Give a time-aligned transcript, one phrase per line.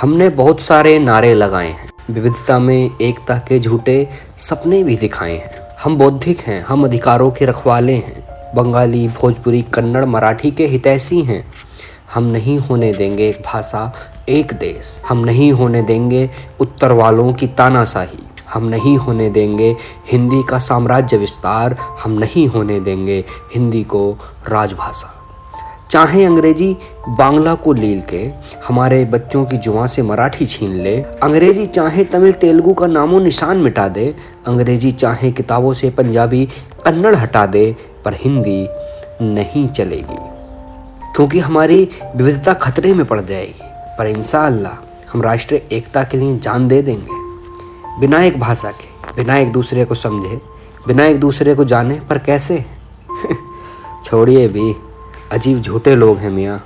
[0.00, 4.08] हमने बहुत सारे नारे लगाए हैं। विविधता में एकता के झूठे
[4.38, 10.04] सपने भी दिखाए हैं। हम बौद्धिक हैं, हम अधिकारों के रखवाले हैं। बंगाली, भोजपुरी, कन्नड़,
[10.04, 11.52] मराठी के हितैषी हैं।
[12.14, 13.94] हम नहीं होने देंगे एक भाषा
[14.28, 16.30] एक देश। हम नहीं होने देंगे
[16.60, 18.18] उत्तर वालों की तानाशाही।
[18.54, 19.76] हम नहीं होने देंगे
[20.12, 24.16] हिंदी का साम्राज्य विस्तार। हम नहीं होने देंगे हिंदी को
[24.48, 25.19] राजभाषा।
[25.90, 26.76] चाहे अंग्रेज़ी
[27.08, 28.30] बांग्ला को लील के,
[28.68, 33.56] हमारे बच्चों की जुआ से मराठी छीन ले। अंग्रेज़ी चाहे तमिल तेलुगु का नामो निशान
[33.56, 36.46] मिटा दे। अंग्रेज़ी चाहे किताबों से पंजाबी
[36.84, 38.68] कन्नड़ हटा दे, पर हिंदी
[39.22, 40.16] नहीं चलेगी।
[41.16, 43.60] क्योंकि हमारी विविधता खतरे में पड़ जाएगी।
[43.98, 47.30] पर इंशाअल्लाह, हम राष्ट्रीय एकता के लिए जान दे देंगे।
[48.00, 50.40] बिना एक भाषा के, बिना एक दूसरे को समझे,
[50.86, 52.64] बिना एक दूसरे को जाने, पर कैसे?
[54.04, 54.89] छोड़िए भी।
[55.32, 56.58] अजीब झूठे लोग हैं मियाँ।